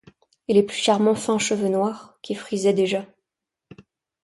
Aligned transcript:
Et 0.47 0.55
les 0.55 0.63
plus 0.63 0.77
charmants 0.79 1.13
fins 1.13 1.37
cheveux 1.37 1.67
noirs, 1.69 2.17
qui 2.23 2.33
frisaient 2.33 2.73
déjà. 2.73 3.05